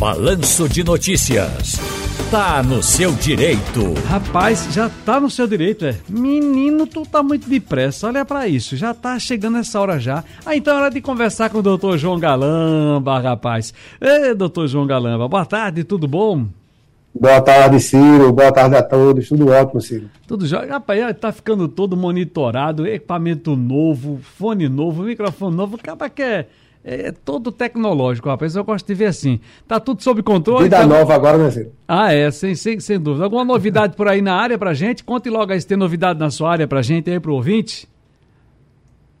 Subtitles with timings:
[0.00, 1.74] Balanço de Notícias.
[2.30, 3.92] Tá no seu direito.
[4.08, 5.94] Rapaz, já tá no seu direito, é.
[6.08, 8.06] Menino, tu tá muito depressa.
[8.06, 10.24] Olha para isso, já tá chegando essa hora já.
[10.46, 13.74] Ah, então é hora de conversar com o doutor João Galamba, rapaz.
[14.00, 16.46] Ê, doutor João Galamba, boa tarde, tudo bom?
[17.14, 18.32] Boa tarde, Ciro.
[18.32, 19.28] Boa tarde a todos.
[19.28, 20.08] Tudo ótimo, Ciro.
[20.26, 20.70] Tudo jóia.
[20.70, 25.76] Rapaz, tá ficando todo monitorado, equipamento novo, fone novo, microfone novo.
[25.76, 26.46] Acaba que é
[26.82, 28.56] é todo tecnológico, rapaz.
[28.56, 29.38] Eu gosto de ver assim.
[29.68, 30.64] Tá tudo sob controle.
[30.64, 30.86] Vida tá...
[30.86, 31.72] nova agora, né, Ciro?
[31.86, 33.24] Ah, é, sem, sem, sem dúvida.
[33.24, 35.04] Alguma novidade por aí na área pra gente?
[35.04, 37.88] Conte logo aí se tem novidade na sua área pra gente aí, pro ouvinte.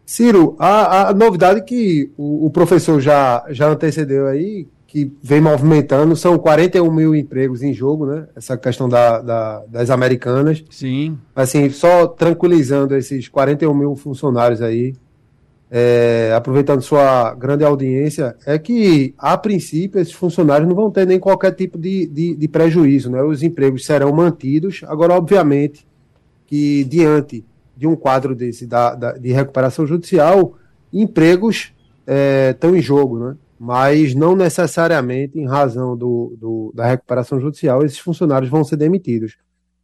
[0.06, 6.16] Ciro, a, a novidade que o, o, professor já, já antecedeu aí, que vem movimentando,
[6.16, 8.26] são 41 mil empregos em jogo, né?
[8.34, 10.64] Essa questão da, da, das americanas.
[10.68, 11.16] Sim.
[11.36, 14.94] Assim, só tranquilizando esses 41 mil funcionários aí,
[15.70, 21.20] é, aproveitando sua grande audiência, é que, a princípio, esses funcionários não vão ter nem
[21.20, 23.22] qualquer tipo de, de, de prejuízo, né?
[23.22, 24.80] Os empregos serão mantidos.
[24.88, 25.86] Agora, obviamente,
[26.46, 27.44] que diante
[27.76, 30.54] de um quadro desse da, da de recuperação judicial,
[30.92, 31.72] empregos
[32.04, 33.36] é, estão em jogo, né?
[33.58, 39.36] Mas não necessariamente em razão do, do, da recuperação judicial, esses funcionários vão ser demitidos.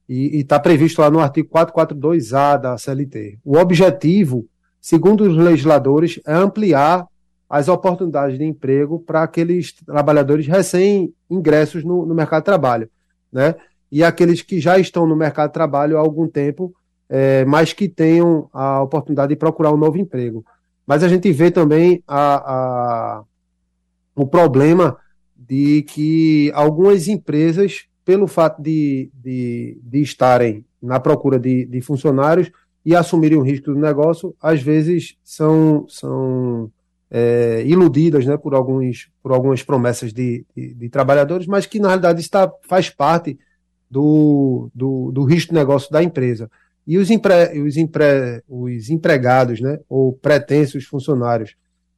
[0.08, 3.40] e está previsto lá no artigo 442A da CLT.
[3.44, 4.46] O objetivo,
[4.82, 7.08] segundo os legisladores, é ampliar
[7.50, 12.90] as oportunidades de emprego para aqueles trabalhadores recém-ingressos no, no mercado de trabalho.
[13.32, 13.56] Né?
[13.94, 16.74] E aqueles que já estão no mercado de trabalho há algum tempo,
[17.08, 20.44] é, mas que tenham a oportunidade de procurar um novo emprego.
[20.84, 23.24] Mas a gente vê também a, a,
[24.16, 24.98] o problema
[25.38, 32.50] de que algumas empresas, pelo fato de, de, de estarem na procura de, de, funcionários
[32.84, 36.72] e assumirem o risco do negócio, às vezes são, são
[37.12, 41.90] é, iludidas né, por, alguns, por algumas promessas de, de, de trabalhadores, mas que na
[41.90, 43.38] realidade está, faz parte
[43.94, 46.50] do, do, do risco de negócio da empresa.
[46.86, 51.56] E os, empre, os, empre, os empregados, né, ou pretensos funcionários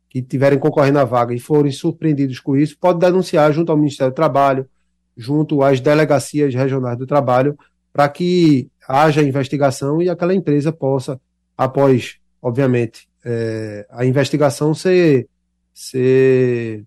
[0.09, 4.11] que tiverem concorrendo à vaga e forem surpreendidos com isso, podem denunciar junto ao Ministério
[4.11, 4.67] do Trabalho,
[5.15, 7.57] junto às delegacias regionais do trabalho,
[7.93, 11.19] para que haja investigação e aquela empresa possa,
[11.57, 15.27] após, obviamente, é, a investigação ser,
[15.73, 16.83] ser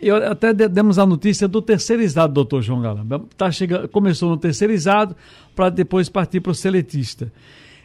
[0.00, 3.24] eu até demos a notícia do terceirizado, doutor João Galamba.
[3.36, 5.16] Tá chegando, começou no terceirizado
[5.56, 7.32] para depois partir para o seletista.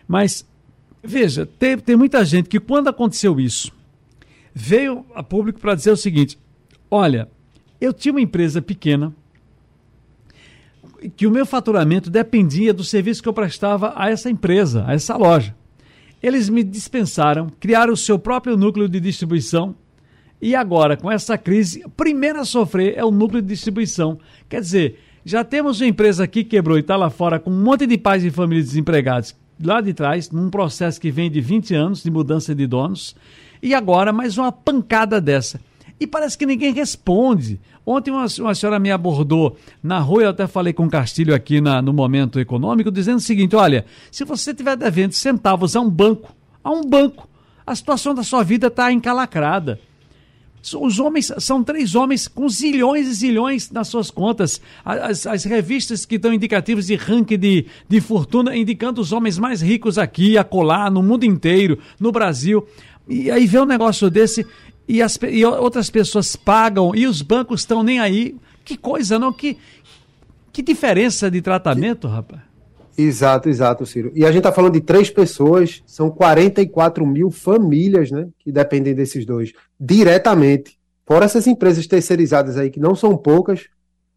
[0.07, 0.47] Mas,
[1.03, 3.71] veja, tem, tem muita gente que quando aconteceu isso,
[4.53, 6.37] veio a público para dizer o seguinte:
[6.89, 7.27] olha,
[7.81, 9.13] eu tinha uma empresa pequena,
[11.17, 15.17] que o meu faturamento dependia do serviço que eu prestava a essa empresa, a essa
[15.17, 15.55] loja.
[16.21, 19.75] Eles me dispensaram, criaram o seu próprio núcleo de distribuição
[20.43, 24.19] e agora, com essa crise, o primeiro a sofrer é o núcleo de distribuição.
[24.49, 27.87] Quer dizer, já temos uma empresa que quebrou e está lá fora com um monte
[27.87, 32.03] de pais e famílias desempregados lá de trás, num processo que vem de 20 anos
[32.03, 33.15] de mudança de donos,
[33.61, 35.61] e agora mais uma pancada dessa.
[35.97, 37.57] E parece que ninguém responde.
[37.85, 41.61] Ontem uma, uma senhora me abordou na rua, eu até falei com o Castilho aqui
[41.61, 45.89] na, no momento econômico, dizendo o seguinte: olha, se você tiver devendo centavos a um
[45.89, 47.29] banco, a um banco,
[47.65, 49.79] a situação da sua vida está encalacrada.
[50.79, 54.61] Os homens são três homens com zilhões e zilhões nas suas contas.
[54.85, 59.61] As, as revistas que dão indicativos de ranking de, de fortuna indicando os homens mais
[59.61, 62.65] ricos aqui, acolá, no mundo inteiro, no Brasil.
[63.09, 64.47] E aí vê um negócio desse
[64.87, 68.35] e, as, e outras pessoas pagam e os bancos estão nem aí.
[68.63, 69.33] Que coisa, não?
[69.33, 69.57] Que,
[70.53, 72.52] que diferença de tratamento, rapaz.
[72.97, 74.11] Exato, exato, Ciro.
[74.13, 78.93] E a gente está falando de três pessoas, são 44 mil famílias né, que dependem
[78.93, 80.77] desses dois, diretamente.
[81.05, 83.67] Fora essas empresas terceirizadas aí, que não são poucas,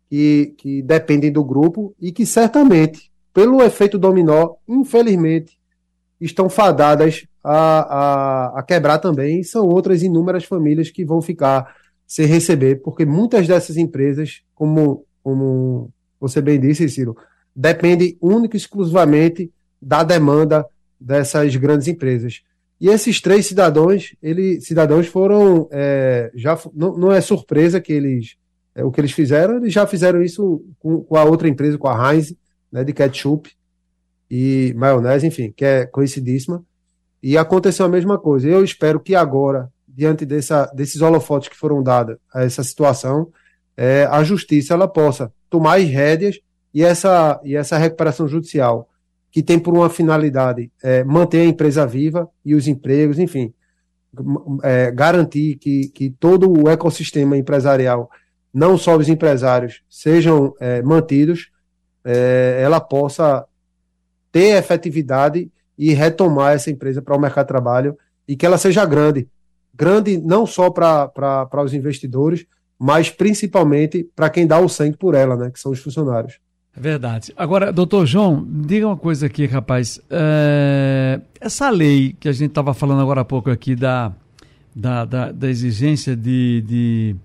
[0.09, 5.59] que, que dependem do grupo e que certamente, pelo efeito dominó, infelizmente,
[6.21, 9.43] estão fadadas a, a, a quebrar também.
[9.43, 11.75] São outras inúmeras famílias que vão ficar
[12.07, 15.91] sem receber, porque muitas dessas empresas, como, como
[16.21, 17.17] você bem disse, Ciro,
[17.57, 19.51] dependem única e exclusivamente
[19.81, 20.67] da demanda
[21.01, 22.43] dessas grandes empresas.
[22.79, 28.37] E esses três cidadãos, ele, cidadãos foram é, já não, não, é surpresa que eles
[28.75, 31.89] é, o que eles fizeram, eles já fizeram isso com, com a outra empresa, com
[31.89, 32.35] a Heinz,
[32.71, 33.51] né, de ketchup
[34.31, 36.63] e maionese, enfim, que é conhecidíssima.
[37.23, 38.47] E aconteceu a mesma coisa.
[38.47, 43.33] Eu espero que agora, diante dessa, desses holofotes que foram dados a essa situação,
[43.75, 46.39] é, a justiça ela possa tomar as rédeas
[46.77, 48.91] e essa, e essa recuperação judicial,
[49.31, 53.55] que tem por uma finalidade é, manter a empresa viva e os empregos, enfim,
[54.63, 58.11] é, garantir que, que todo o ecossistema empresarial,
[58.53, 61.51] não só os empresários, sejam é, mantidos,
[62.05, 63.47] é, ela possa
[64.31, 68.85] ter efetividade e retomar essa empresa para o mercado de trabalho e que ela seja
[68.85, 69.27] grande.
[69.75, 72.45] Grande não só para os investidores,
[72.79, 76.39] mas principalmente para quem dá o sangue por ela, né, que são os funcionários.
[76.77, 77.33] É verdade.
[77.37, 79.99] Agora, doutor João, diga uma coisa aqui, rapaz.
[80.11, 84.13] É, essa lei que a gente estava falando agora há pouco aqui da,
[84.75, 87.17] da, da, da exigência de, de,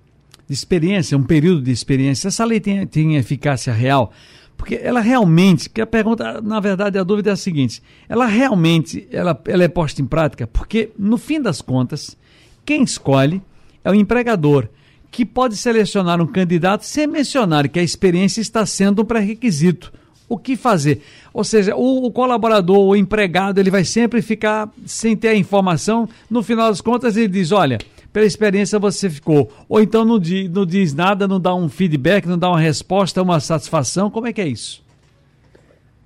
[0.48, 4.14] de, experiência, um período de experiência, essa lei tem, tem eficácia real?
[4.56, 9.06] Porque ela realmente, que a pergunta, na verdade, a dúvida é a seguinte: ela realmente
[9.12, 10.48] ela, ela é posta em prática?
[10.48, 12.16] Porque, no fim das contas,
[12.64, 13.42] quem escolhe
[13.84, 14.70] é o empregador,
[15.12, 19.92] que pode selecionar um candidato sem mencionar que a experiência está sendo um pré-requisito.
[20.30, 21.02] O que fazer?
[21.34, 26.08] Ou seja, o, o, colaborador, o empregado, ele vai sempre ficar sem ter a informação.
[26.30, 27.78] No final das contas, ele diz: olha
[28.14, 29.52] pela experiência você ficou.
[29.68, 33.22] Ou então não diz, não diz nada, não dá um feedback, não dá uma resposta,
[33.22, 34.10] uma satisfação.
[34.10, 34.84] Como é que é isso?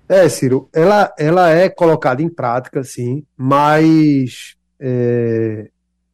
[0.08, 5.68] É, Ciro, ela, ela é colocada em prática, sim, mas é,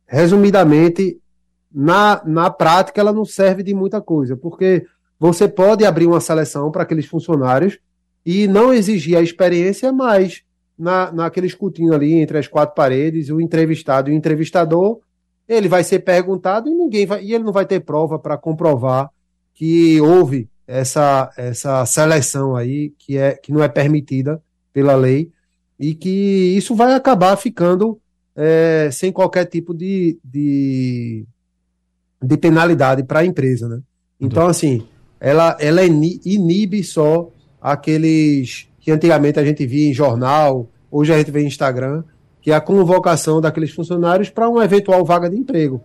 [0.07, 1.17] resumidamente,
[1.73, 4.85] na, na prática ela não serve de muita coisa, porque
[5.19, 7.79] você pode abrir uma seleção para aqueles funcionários
[8.25, 10.43] e não exigir a experiência, mas
[10.77, 14.99] na, naquele escutinho ali entre as quatro paredes, o entrevistado e o entrevistador
[15.47, 19.09] ele vai ser perguntado e ninguém vai, e ele não vai ter prova para comprovar
[19.53, 25.29] que houve essa, essa seleção aí que, é, que não é permitida pela lei
[25.79, 27.99] e que isso vai acabar ficando
[28.35, 31.25] é, sem qualquer tipo de, de,
[32.21, 33.79] de penalidade para a empresa, né?
[34.19, 34.83] Então, assim,
[35.19, 37.29] ela, ela inibe só
[37.61, 42.03] aqueles que antigamente a gente via em jornal, hoje a gente vê em Instagram,
[42.41, 45.81] que é a convocação daqueles funcionários para uma eventual vaga de emprego.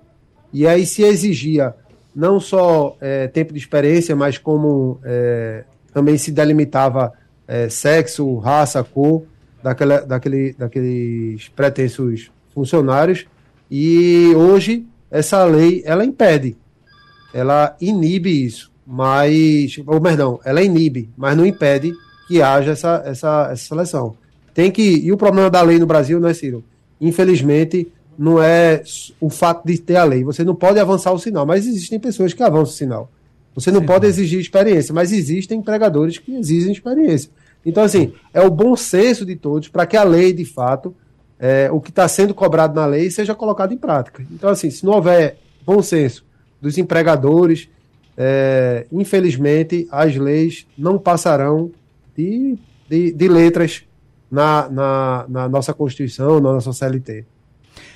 [0.52, 1.75] E aí se exigia
[2.14, 7.12] não só é, tempo de experiência, mas como é, também se delimitava
[7.47, 9.25] é, sexo, raça, cor
[9.62, 13.26] daquela, daquele, daqueles pretensos funcionários.
[13.71, 16.57] E hoje essa lei ela impede,
[17.33, 18.73] ela inibe isso.
[18.87, 21.93] mas, ou perdão, ela inibe, mas não impede
[22.29, 24.17] que haja essa, essa, essa seleção.
[24.55, 26.65] Tem que, e o problema da lei no Brasil, não é, Ciro?
[27.01, 28.83] Infelizmente, não é
[29.21, 30.25] o fato de ter a lei.
[30.25, 33.11] Você não pode avançar o sinal, mas existem pessoas que avançam o sinal.
[33.55, 37.31] Você não Sim, pode exigir experiência, mas existem empregadores que exigem experiência.
[37.65, 40.95] Então, assim, é o bom senso de todos para que a lei, de fato,
[41.38, 44.25] é, o que está sendo cobrado na lei seja colocado em prática.
[44.31, 46.25] Então, assim, se não houver bom senso
[46.61, 47.69] dos empregadores,
[48.16, 51.71] é, infelizmente, as leis não passarão
[52.16, 52.57] de,
[52.88, 53.85] de, de letras
[54.31, 57.25] na, na, na, nossa Constituição, na nossa CLT.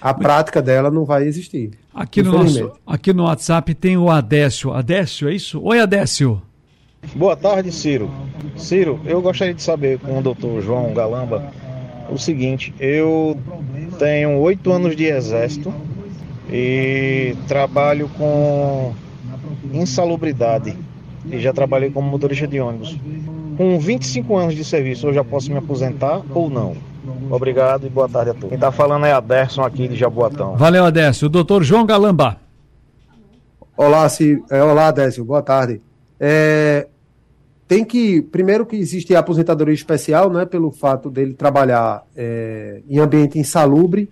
[0.01, 1.71] A prática dela não vai existir.
[1.95, 4.73] Aqui no, nosso, aqui no WhatsApp tem o Adécio.
[4.73, 5.61] Adécio, é isso?
[5.63, 6.41] Oi, Adécio.
[7.15, 8.11] Boa tarde, Ciro.
[8.57, 11.51] Ciro, eu gostaria de saber com o doutor João Galamba
[12.11, 13.39] o seguinte: eu
[13.99, 15.73] tenho oito anos de exército
[16.51, 18.93] e trabalho com
[19.73, 20.77] insalubridade
[21.31, 22.97] e já trabalhei como motorista de ônibus.
[23.57, 26.75] Com 25 anos de serviço, eu já posso me aposentar ou não?
[27.31, 28.49] Obrigado e boa tarde a todos.
[28.49, 30.57] Quem está falando é Aderson aqui de Jaboatão.
[30.57, 31.29] Valeu, Adécio.
[31.29, 32.39] Doutor João Galamba.
[33.77, 34.45] Olá, Ciro.
[34.51, 35.25] É, olá, Adécio.
[35.25, 35.81] Boa tarde.
[36.19, 36.87] É,
[37.71, 42.99] tem que, primeiro que existe a aposentadoria especial, né, pelo fato dele trabalhar é, em
[42.99, 44.11] ambiente insalubre,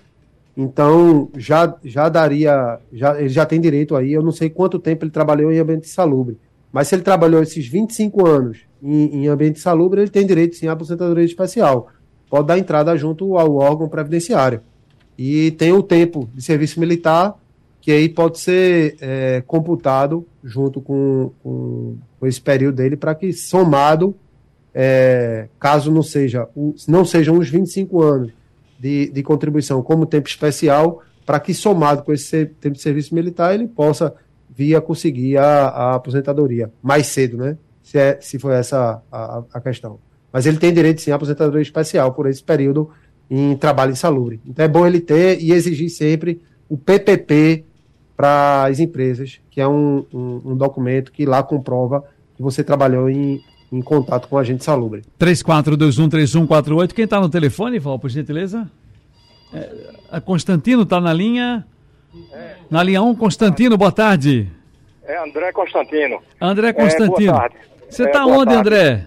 [0.57, 5.05] então já, já daria, já, ele já tem direito aí, eu não sei quanto tempo
[5.05, 6.39] ele trabalhou em ambiente insalubre,
[6.71, 10.69] mas se ele trabalhou esses 25 anos em, em ambiente insalubre, ele tem direito sim
[10.69, 11.89] à aposentadoria especial,
[12.31, 14.61] pode dar entrada junto ao órgão previdenciário.
[15.19, 17.35] E tem o tempo de serviço militar,
[17.81, 23.33] que aí pode ser é, computado junto com, com, com, esse período dele para que
[23.33, 24.17] somado,
[24.75, 26.49] é, caso não seja
[26.87, 28.33] não sejam os 25 anos
[28.79, 33.55] de, de contribuição como tempo especial, para que somado com esse tempo de serviço militar
[33.55, 34.15] ele possa
[34.49, 37.59] vir a conseguir a, a aposentadoria mais cedo, né?
[37.83, 39.99] Se, é, se for essa a, a questão.
[40.33, 42.91] Mas ele tem direito sim à aposentadoria especial por esse período
[43.31, 44.41] em trabalho insalubre.
[44.47, 47.65] Então é bom ele ter e exigir sempre o PPP
[48.17, 52.05] para as empresas, que é um, um, um, documento que lá comprova
[52.37, 55.03] que você trabalhou em, em contato com o agente salubre.
[55.19, 56.93] 34213148.
[56.93, 58.71] Quem está no telefone, Val, por gentileza?
[59.53, 61.67] É, Constantino está na linha.
[62.33, 62.55] É.
[62.71, 64.49] Na linha 1, Constantino, boa tarde.
[65.03, 66.23] É André Constantino.
[66.41, 67.31] André Constantino.
[67.31, 67.57] É, boa tarde.
[67.91, 68.61] Você está é, onde, tarde.
[68.61, 69.07] André?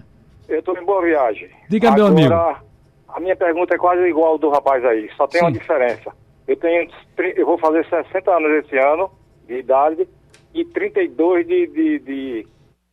[0.50, 1.50] Eu estou em Boa Viagem.
[1.70, 2.62] Diga, Agora, meu amigo.
[3.08, 5.46] A minha pergunta é quase igual do rapaz aí, só tem Sim.
[5.46, 6.12] uma diferença.
[6.46, 6.89] Eu tenho,
[7.38, 9.10] eu vou fazer 60 anos esse ano
[9.48, 10.05] de idade
[10.53, 12.48] e 32 de, de, de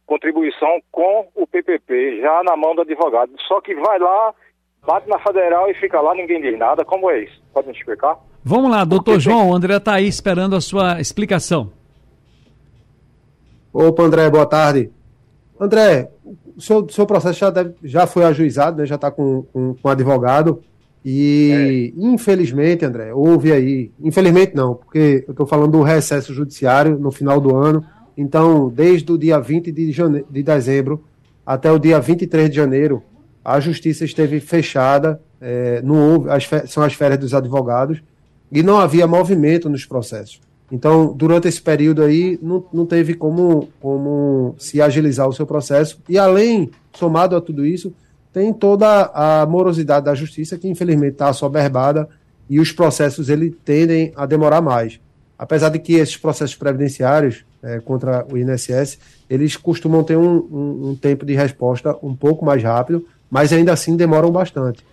[0.06, 3.32] contribuição com o PPP, já na mão do advogado.
[3.46, 4.34] Só que vai lá,
[4.86, 6.84] bate na federal e fica lá, ninguém diz nada.
[6.84, 7.42] Como é isso?
[7.52, 8.16] Pode me explicar?
[8.44, 9.50] Vamos lá, doutor Porque João, tem...
[9.50, 11.72] o André está aí esperando a sua explicação.
[13.72, 14.90] Opa, André, boa tarde.
[15.60, 16.10] André,
[16.56, 18.86] o seu, seu processo já, deve, já foi ajuizado, né?
[18.86, 20.62] já está com, com, com advogado.
[21.05, 22.00] E, é.
[22.00, 23.90] infelizmente, André, houve aí.
[24.00, 27.85] Infelizmente, não, porque eu estou falando do recesso judiciário no final do ano.
[28.17, 30.25] Então, desde o dia 20 de, jane...
[30.28, 31.05] de dezembro
[31.47, 33.02] até o dia 23 de janeiro,
[33.45, 38.02] a justiça esteve fechada, é, não houve, as são as férias dos advogados,
[38.52, 40.40] e não havia movimento nos processos.
[40.71, 45.99] Então, durante esse período aí, não, não teve como, como se agilizar o seu processo.
[46.09, 47.95] E além, somado a tudo isso,
[48.32, 52.08] tem toda a morosidade da justiça, que infelizmente está assoberbada,
[52.49, 55.00] e os processos ele tendem a demorar mais.
[55.38, 60.88] Apesar de que esses processos previdenciários é, contra o INSS, eles costumam ter um, um,
[60.90, 64.85] um tempo de resposta um pouco mais rápido, mas ainda assim demoram bastante.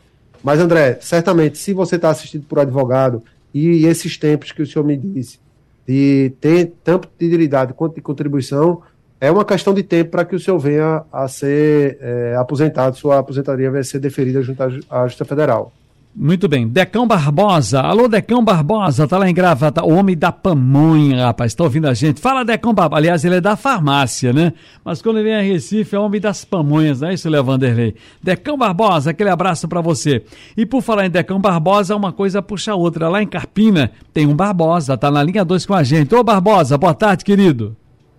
[0.44, 3.24] Mas, André, certamente, se você está assistido por advogado
[3.54, 5.40] e esses tempos que o senhor me disse,
[5.88, 8.82] de ter tanto de idade quanto de contribuição,
[9.20, 13.20] é uma questão de tempo para que o senhor venha a ser é, aposentado, sua
[13.20, 15.72] aposentadoria vai ser deferida junto à Justiça Federal.
[16.18, 16.66] Muito bem.
[16.66, 17.82] Decão Barbosa.
[17.82, 19.84] Alô, Decão Barbosa, tá lá em Gravata.
[19.84, 22.22] O homem da pamonha, rapaz, tá ouvindo a gente.
[22.22, 23.02] Fala, Decão Barbosa.
[23.02, 24.54] Aliás, ele é da farmácia, né?
[24.84, 27.96] Mas quando ele vem a Recife, é homem das pamonhas, não é isso, Levanderlei?
[28.24, 30.24] Decão Barbosa, aquele abraço para você.
[30.56, 33.10] E por falar em Decão Barbosa, uma coisa puxa a outra.
[33.10, 36.16] Lá em Carpina, tem um Barbosa, tá na linha 2 com a gente.
[36.16, 37.76] Ô, Barbosa, boa tarde, querido.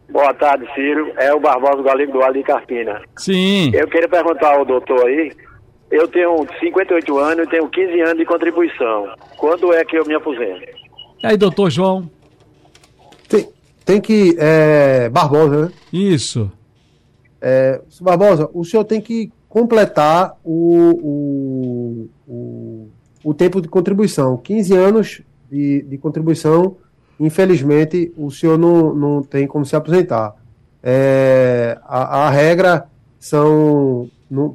[0.08, 1.12] Boa tarde, Ciro.
[1.16, 3.02] É o Barbosa Galigo do Ali Carpina.
[3.16, 3.70] Sim.
[3.74, 5.32] Eu queria perguntar ao doutor aí
[5.90, 9.06] eu tenho 58 anos, e tenho 15 anos de contribuição.
[9.36, 10.66] Quando é que eu me aposento?
[11.22, 12.10] E aí, doutor João?
[13.28, 13.48] Tem,
[13.84, 14.36] tem que.
[14.38, 15.72] É, Barbosa, né?
[15.92, 16.50] Isso.
[17.40, 22.88] É, Barbosa, o senhor tem que completar o, o, o,
[23.24, 24.36] o tempo de contribuição.
[24.36, 26.76] 15 anos de, de contribuição,
[27.18, 30.34] infelizmente, o senhor não, não tem como se aposentar.
[30.82, 32.86] É, a, a regra
[33.18, 34.08] são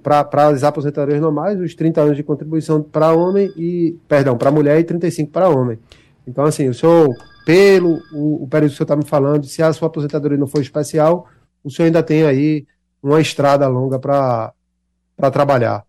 [0.03, 4.79] para as aposentadorias normais, os 30 anos de contribuição para homem e, perdão, para mulher
[4.79, 5.79] e 35 para homem.
[6.27, 7.09] Então, assim, o senhor,
[7.45, 10.47] pelo o, o período que o senhor está me falando, se a sua aposentadoria não
[10.47, 11.27] for especial,
[11.63, 12.65] o senhor ainda tem aí
[13.01, 14.53] uma estrada longa para
[15.31, 15.83] trabalhar.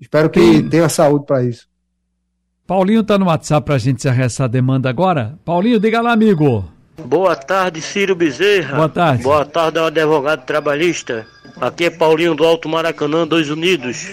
[0.00, 0.68] Espero que Sim.
[0.68, 1.68] tenha saúde para isso.
[2.68, 5.38] Paulinho está no WhatsApp para a gente encerrar essa demanda agora.
[5.42, 6.70] Paulinho, diga lá, amigo.
[7.02, 8.76] Boa tarde, Ciro Bezerra.
[8.76, 9.22] Boa tarde.
[9.22, 11.26] Boa tarde, advogado trabalhista.
[11.58, 14.06] Aqui é Paulinho do Alto Maracanã, dois Unidos.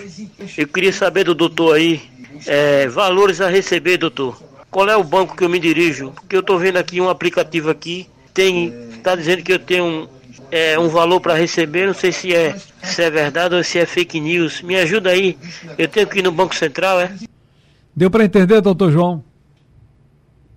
[0.58, 2.02] Eu queria saber do doutor aí,
[2.48, 4.42] é, valores a receber, doutor.
[4.72, 6.12] Qual é o banco que eu me dirijo?
[6.12, 10.08] Porque eu estou vendo aqui um aplicativo aqui, tem, tá dizendo que eu tenho um,
[10.50, 13.86] é, um valor para receber, não sei se é, se é verdade ou se é
[13.86, 14.62] fake news.
[14.62, 15.38] Me ajuda aí,
[15.78, 17.12] eu tenho que ir no Banco Central, é?
[17.96, 19.24] Deu para entender, doutor João?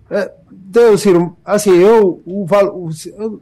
[0.09, 1.37] É, deu, Ciro.
[1.45, 3.41] Assim, eu, o, o,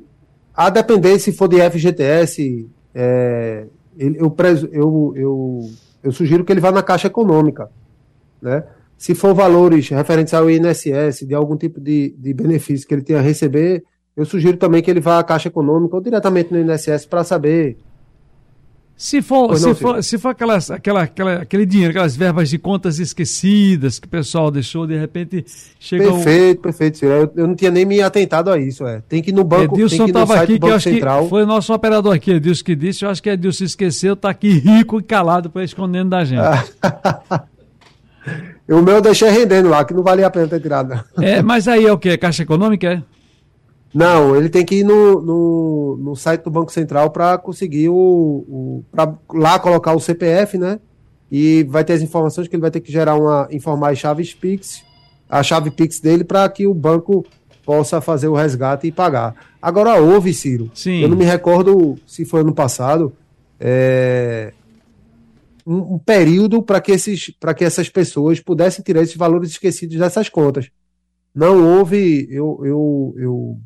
[0.53, 3.65] a depender se for de FGTS, é,
[3.97, 4.35] eu,
[4.71, 5.69] eu, eu,
[6.03, 7.69] eu sugiro que ele vá na Caixa Econômica,
[8.41, 8.63] né?
[8.97, 13.19] Se for valores referentes ao INSS, de algum tipo de, de benefício que ele tenha
[13.19, 13.83] a receber,
[14.15, 17.77] eu sugiro também que ele vá à Caixa Econômica ou diretamente no INSS para saber
[18.97, 22.97] se for, se, for, se for aquelas, aquela, aquela, aquele dinheiro, aquelas verbas de contas
[22.97, 25.45] esquecidas que o pessoal deixou, de repente
[25.79, 27.13] chega Perfeito, perfeito, senhor.
[27.13, 29.03] Eu, eu, não tinha nem me atentado a isso, é.
[29.07, 31.25] Tem que ir no banco, Edilson que site aqui, do Banco Central.
[31.25, 34.31] Que foi o nosso operador aqui, Edilson, que disse, eu acho que Edilson esqueceu, tá
[34.31, 36.41] aqui rico e calado para escondendo da gente.
[38.67, 40.99] o meu eu deixei rendendo lá, que não valia a pena ter tirado.
[41.21, 42.17] É, mas aí é o quê?
[42.17, 43.16] Caixa Econômica, é?
[43.93, 47.95] Não, ele tem que ir no, no, no site do Banco Central para conseguir o.
[47.95, 50.79] o para lá colocar o CPF, né?
[51.31, 53.47] E vai ter as informações que ele vai ter que gerar uma.
[53.51, 54.83] informar as chaves Pix,
[55.29, 57.25] a chave Pix dele, para que o banco
[57.65, 59.35] possa fazer o resgate e pagar.
[59.61, 60.71] Agora houve, Ciro.
[60.73, 61.01] Sim.
[61.01, 63.11] Eu não me recordo se foi ano passado.
[63.59, 64.53] É,
[65.65, 70.29] um, um período para que, esses, que essas pessoas pudessem tirar esses valores esquecidos dessas
[70.29, 70.69] contas.
[71.35, 72.25] Não houve.
[72.31, 73.59] Eu, eu, eu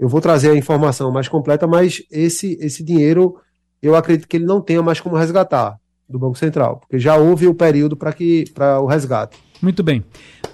[0.00, 3.36] eu vou trazer a informação mais completa, mas esse, esse dinheiro
[3.82, 5.76] eu acredito que ele não tenha mais como resgatar
[6.08, 9.36] do Banco Central, porque já houve o período para que para o resgate.
[9.60, 10.02] Muito bem.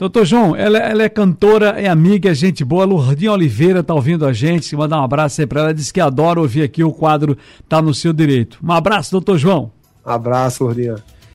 [0.01, 2.85] Doutor João, ela, ela, é cantora, é amiga, é gente boa.
[2.85, 4.75] Lourdinha Oliveira está ouvindo a gente.
[4.75, 5.73] Mandar um abraço aí para ela.
[5.73, 8.59] Diz que adora ouvir aqui o quadro Tá no Seu Direito.
[8.63, 9.71] Um abraço, doutor João.
[10.05, 10.97] Abraço, Lourdinha.